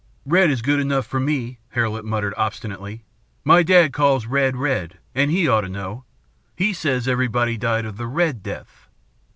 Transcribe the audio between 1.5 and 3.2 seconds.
Hare Lip muttered obstinately.